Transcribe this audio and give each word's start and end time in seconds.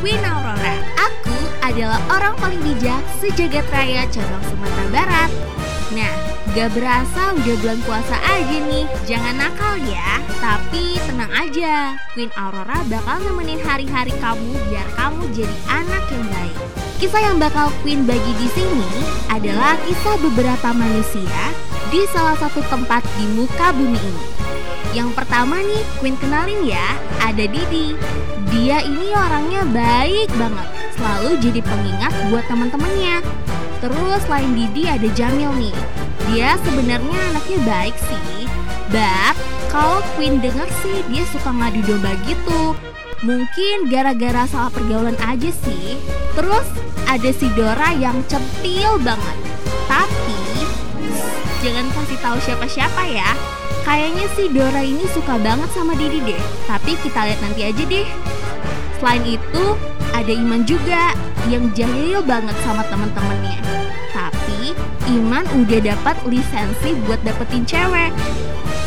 Queen 0.00 0.24
Aurora. 0.24 0.80
Aku 0.96 1.36
adalah 1.60 2.00
orang 2.08 2.32
paling 2.40 2.56
bijak 2.64 3.04
sejagat 3.20 3.68
raya 3.68 4.08
cabang 4.08 4.40
Sumatera 4.48 4.88
Barat. 4.88 5.30
Nah, 5.92 6.14
gak 6.56 6.72
berasa 6.72 7.36
udah 7.36 7.56
bulan 7.60 7.78
puasa 7.84 8.16
aja 8.16 8.56
nih. 8.64 8.88
Jangan 9.04 9.36
nakal 9.36 9.76
ya, 9.84 10.24
tapi 10.40 10.96
tenang 11.04 11.28
aja. 11.36 12.00
Queen 12.16 12.32
Aurora 12.32 12.80
bakal 12.88 13.20
nemenin 13.28 13.60
hari-hari 13.60 14.16
kamu 14.24 14.56
biar 14.72 14.88
kamu 14.96 15.20
jadi 15.36 15.56
anak 15.68 16.04
yang 16.08 16.24
baik. 16.32 16.56
Kisah 16.96 17.20
yang 17.20 17.36
bakal 17.36 17.68
Queen 17.84 18.08
bagi 18.08 18.32
di 18.40 18.48
sini 18.56 19.04
adalah 19.28 19.76
kisah 19.84 20.16
beberapa 20.16 20.72
manusia 20.72 21.52
di 21.92 22.08
salah 22.08 22.40
satu 22.40 22.64
tempat 22.72 23.04
di 23.20 23.28
muka 23.36 23.68
bumi 23.76 24.00
ini. 24.00 24.39
Yang 25.00 25.16
pertama 25.16 25.56
nih, 25.64 25.80
Queen 25.96 26.12
kenalin 26.20 26.60
ya, 26.60 26.92
ada 27.24 27.48
Didi. 27.48 27.96
Dia 28.52 28.84
ini 28.84 29.16
orangnya 29.16 29.64
baik 29.72 30.28
banget, 30.36 30.68
selalu 30.92 31.40
jadi 31.40 31.60
pengingat 31.64 32.12
buat 32.28 32.44
teman-temannya. 32.44 33.24
Terus 33.80 34.20
selain 34.28 34.52
Didi 34.52 34.84
ada 34.84 35.08
Jamil 35.16 35.56
nih. 35.56 35.72
Dia 36.28 36.60
sebenarnya 36.60 37.16
anaknya 37.32 37.58
baik 37.64 37.96
sih. 37.96 38.44
But 38.92 39.40
kalau 39.72 40.04
Queen 40.20 40.36
denger 40.36 40.68
sih 40.84 41.00
dia 41.08 41.24
suka 41.32 41.48
ngadu 41.48 41.80
domba 41.88 42.12
gitu. 42.28 42.76
Mungkin 43.24 43.88
gara-gara 43.88 44.44
salah 44.52 44.68
pergaulan 44.68 45.16
aja 45.24 45.48
sih. 45.64 45.96
Terus 46.36 46.68
ada 47.08 47.30
si 47.32 47.48
Dora 47.56 47.96
yang 47.96 48.20
centil 48.28 49.00
banget. 49.00 49.49
Tahu 52.20 52.36
siapa-siapa 52.44 53.02
ya. 53.08 53.32
Kayaknya 53.80 54.26
si 54.36 54.52
Dora 54.52 54.84
ini 54.84 55.08
suka 55.08 55.40
banget 55.40 55.72
sama 55.72 55.96
Didi 55.96 56.20
deh. 56.20 56.42
Tapi 56.68 56.94
kita 57.00 57.24
lihat 57.26 57.40
nanti 57.40 57.64
aja 57.64 57.82
deh. 57.82 58.06
Selain 59.00 59.24
itu, 59.24 59.64
ada 60.12 60.28
Iman 60.28 60.68
juga 60.68 61.16
yang 61.48 61.72
jahil 61.72 62.20
banget 62.20 62.52
sama 62.60 62.84
temen-temennya. 62.92 63.56
Tapi 64.12 64.76
Iman 65.08 65.48
udah 65.64 65.80
dapat 65.80 66.16
lisensi 66.28 66.92
buat 67.08 67.24
dapetin 67.24 67.64
cewek. 67.64 68.12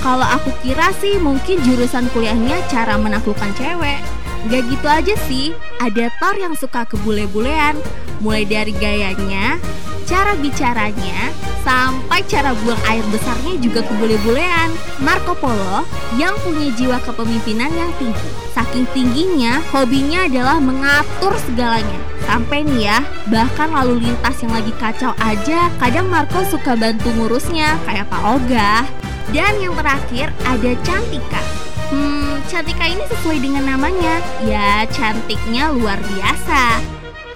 Kalau 0.05 0.27
aku 0.27 0.53
kira 0.61 0.93
sih 1.01 1.17
mungkin 1.17 1.63
jurusan 1.65 2.11
kuliahnya 2.13 2.61
cara 2.69 2.99
menaklukkan 2.99 3.49
cewek. 3.57 4.03
Gak 4.51 4.63
gitu 4.67 4.87
aja 4.91 5.15
sih, 5.25 5.55
ada 5.79 6.11
Thor 6.19 6.35
yang 6.35 6.53
suka 6.59 6.83
kebule-bulean. 6.85 7.79
Mulai 8.19 8.43
dari 8.43 8.75
gayanya, 8.75 9.55
cara 10.03 10.35
bicaranya, 10.35 11.31
sampai 11.63 12.21
cara 12.27 12.51
buang 12.61 12.79
air 12.85 13.03
besarnya 13.09 13.55
juga 13.57 13.81
kebule-bulean. 13.87 14.69
Marco 15.01 15.33
Polo 15.39 15.87
yang 16.19 16.35
punya 16.43 16.69
jiwa 16.75 16.99
kepemimpinan 17.01 17.71
yang 17.73 17.91
tinggi. 17.97 18.29
Saking 18.53 18.85
tingginya, 18.93 19.63
hobinya 19.73 20.29
adalah 20.29 20.61
mengatur 20.61 21.33
segalanya. 21.49 21.99
Sampai 22.29 22.61
nih 22.63 22.87
ya, 22.87 22.99
bahkan 23.27 23.73
lalu 23.73 24.07
lintas 24.07 24.37
yang 24.45 24.53
lagi 24.53 24.71
kacau 24.77 25.11
aja, 25.17 25.73
kadang 25.81 26.07
Marco 26.07 26.45
suka 26.45 26.77
bantu 26.77 27.09
ngurusnya, 27.17 27.75
kayak 27.89 28.07
Pak 28.13 28.21
Oga. 28.21 28.85
Dan 29.33 29.57
yang 29.57 29.73
terakhir 29.73 30.29
ada 30.45 30.71
Cantika. 30.85 31.41
Hmm, 31.89 32.37
Cantika 32.45 32.85
ini 32.85 33.03
sesuai 33.09 33.41
dengan 33.41 33.65
namanya, 33.65 34.21
ya 34.45 34.85
cantiknya 34.93 35.73
luar 35.73 35.97
biasa. 35.97 36.79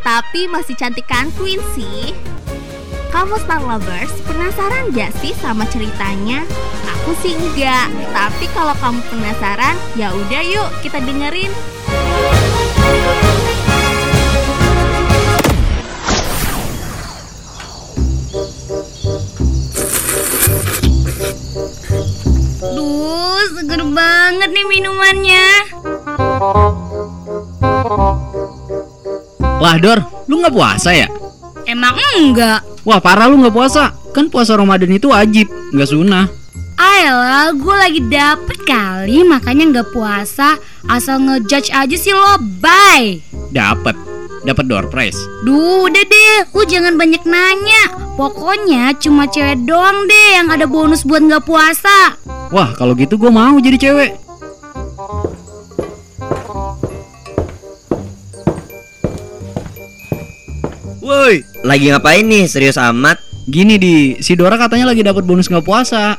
Tapi 0.05 0.47
masih 0.47 0.77
cantikan 0.77 1.27
Queen 1.35 1.59
sih. 1.75 2.36
Kamu 3.17 3.33
Star 3.41 3.65
Lovers 3.65 4.13
penasaran 4.29 4.93
gak 4.93 5.09
sih 5.17 5.33
sama 5.41 5.65
ceritanya? 5.73 6.45
Aku 6.85 7.17
sih 7.17 7.33
enggak, 7.33 7.89
tapi 8.13 8.45
kalau 8.53 8.77
kamu 8.77 9.01
penasaran, 9.09 9.73
ya 9.97 10.13
udah 10.13 10.43
yuk 10.45 10.69
kita 10.85 11.01
dengerin. 11.01 11.49
Duh, 22.61 23.41
seger 23.49 23.81
banget 23.97 24.49
nih 24.53 24.65
minumannya. 24.69 25.47
Lah 29.57 29.75
Dor, 29.81 30.05
lu 30.29 30.37
nggak 30.37 30.53
puasa 30.53 30.93
ya? 30.93 31.09
Emang 31.65 31.97
enggak? 32.13 32.76
Wah 32.87 33.03
parah 33.03 33.27
lu 33.27 33.43
nggak 33.43 33.51
puasa. 33.51 33.91
Kan 34.15 34.31
puasa 34.31 34.55
Ramadan 34.55 34.95
itu 34.95 35.11
wajib, 35.11 35.51
nggak 35.75 35.91
sunnah. 35.91 36.31
Ayolah, 36.79 37.51
gue 37.51 37.75
lagi 37.75 38.01
dapet 38.05 38.61
kali 38.61 39.25
makanya 39.25 39.65
nggak 39.65 39.89
puasa 39.97 40.61
Asal 40.85 41.25
ngejudge 41.25 41.73
aja 41.73 41.97
sih 41.97 42.13
lo, 42.13 42.37
bye 42.61 43.17
Dapat, 43.49 43.97
dapat 44.45 44.65
door 44.69 44.85
prize. 44.85 45.17
Duh, 45.41 45.89
udah 45.89 46.05
deh, 46.05 46.37
lu 46.53 46.63
jangan 46.69 46.93
banyak 46.93 47.25
nanya 47.25 47.97
Pokoknya 48.13 48.93
cuma 49.01 49.25
cewek 49.25 49.65
doang 49.65 50.05
deh 50.05 50.37
yang 50.37 50.53
ada 50.53 50.69
bonus 50.69 51.01
buat 51.01 51.25
nggak 51.25 51.49
puasa 51.49 52.13
Wah 52.53 52.77
kalau 52.77 52.93
gitu 52.93 53.17
gue 53.17 53.33
mau 53.33 53.57
jadi 53.57 53.81
cewek. 53.81 54.26
Woi, 61.17 61.41
lagi 61.65 61.89
ngapain 61.89 62.21
nih? 62.21 62.45
Serius 62.45 62.77
amat? 62.77 63.17
Gini 63.49 63.81
di, 63.81 64.21
si 64.21 64.37
Dora 64.37 64.53
katanya 64.53 64.93
lagi 64.93 65.01
dapat 65.01 65.25
bonus 65.25 65.49
nggak 65.49 65.65
puasa. 65.65 66.13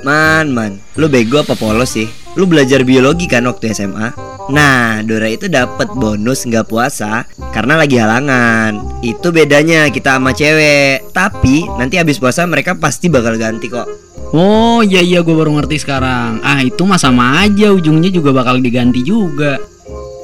Man, 0.00 0.48
man, 0.48 0.80
lu 0.96 1.12
bego 1.12 1.44
apa 1.44 1.52
polos 1.52 1.92
sih? 1.92 2.08
Lu 2.40 2.48
belajar 2.48 2.88
biologi 2.88 3.28
kan 3.28 3.44
waktu 3.44 3.76
SMA? 3.76 4.16
Nah, 4.48 5.04
Dora 5.04 5.28
itu 5.28 5.52
dapat 5.52 5.92
bonus 5.92 6.48
nggak 6.48 6.72
puasa 6.72 7.28
karena 7.52 7.76
lagi 7.76 8.00
halangan. 8.00 9.04
Itu 9.04 9.28
bedanya 9.28 9.92
kita 9.92 10.16
sama 10.16 10.32
cewek. 10.32 11.12
Tapi 11.12 11.68
nanti 11.76 12.00
habis 12.00 12.16
puasa 12.16 12.48
mereka 12.48 12.80
pasti 12.80 13.12
bakal 13.12 13.36
ganti 13.36 13.68
kok. 13.68 13.84
Oh 14.32 14.80
iya 14.80 15.04
iya 15.04 15.20
gue 15.20 15.36
baru 15.36 15.52
ngerti 15.60 15.84
sekarang. 15.84 16.40
Ah 16.40 16.64
itu 16.64 16.80
mah 16.88 16.96
sama 16.96 17.44
aja 17.44 17.76
ujungnya 17.76 18.08
juga 18.08 18.32
bakal 18.32 18.56
diganti 18.64 19.04
juga. 19.04 19.60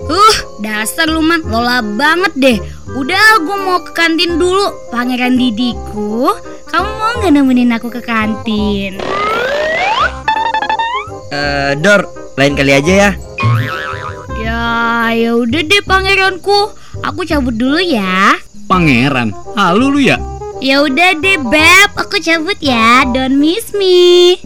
Uh, 0.09 0.37
dasar 0.61 1.09
lu 1.09 1.25
man, 1.25 1.41
lola 1.49 1.81
banget 1.81 2.33
deh 2.37 2.59
Udah, 2.93 3.41
gue 3.41 3.57
mau 3.61 3.81
ke 3.81 3.93
kantin 3.97 4.37
dulu 4.37 4.93
Pangeran 4.93 5.41
Didiku 5.41 6.31
Kamu 6.69 6.89
mau 7.01 7.13
nggak 7.21 7.33
nemenin 7.33 7.75
aku 7.75 7.89
ke 7.89 8.05
kantin? 8.05 9.01
Eh, 11.31 11.73
Dor, 11.79 12.05
lain 12.35 12.59
kali 12.59 12.75
aja 12.75 12.93
ya. 12.93 13.11
Ya, 14.41 14.63
ya 15.15 15.31
udah 15.39 15.63
deh 15.63 15.83
pangeranku 15.87 16.75
Aku 17.07 17.23
cabut 17.23 17.55
dulu 17.55 17.79
ya 17.79 18.37
Pangeran, 18.67 19.31
halu 19.55 19.99
lu 19.99 20.01
ya? 20.03 20.19
Ya 20.61 20.85
udah 20.85 21.17
deh 21.17 21.41
Beb, 21.41 21.91
aku 21.97 22.21
cabut 22.21 22.61
ya. 22.61 23.09
Don't 23.09 23.41
miss 23.41 23.73
me. 23.73 24.37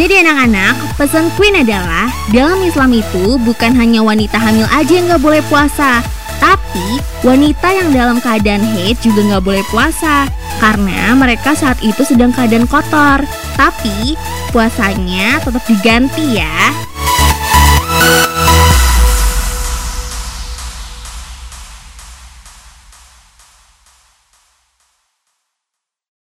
Jadi 0.00 0.16
anak-anak, 0.24 0.96
pesan 0.96 1.28
Queen 1.36 1.60
adalah 1.60 2.08
dalam 2.32 2.56
Islam 2.64 2.96
itu 2.96 3.36
bukan 3.44 3.76
hanya 3.76 4.00
wanita 4.00 4.40
hamil 4.40 4.64
aja 4.72 4.92
yang 4.96 5.12
nggak 5.12 5.20
boleh 5.20 5.44
puasa, 5.52 6.00
tapi 6.40 7.04
wanita 7.20 7.68
yang 7.68 7.92
dalam 7.92 8.16
keadaan 8.16 8.64
haid 8.64 8.96
juga 9.04 9.20
nggak 9.28 9.44
boleh 9.44 9.64
puasa 9.68 10.24
karena 10.56 11.12
mereka 11.12 11.52
saat 11.52 11.76
itu 11.84 12.00
sedang 12.00 12.32
keadaan 12.32 12.64
kotor. 12.64 13.20
Tapi 13.60 14.16
puasanya 14.56 15.36
tetap 15.44 15.64
diganti 15.68 16.40
ya. 16.40 16.89